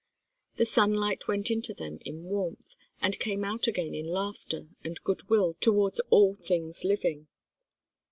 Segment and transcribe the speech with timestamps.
[0.55, 5.53] The sunlight went into them in warmth, and came out again in laughter and goodwill
[5.61, 7.27] towards all things living.